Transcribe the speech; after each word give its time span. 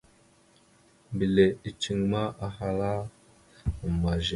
Mbile 1.13 1.45
iceŋ 1.69 1.99
ma, 2.11 2.21
ahala: 2.45 2.91
«Ama 3.85 4.11
zile?». 4.23 4.27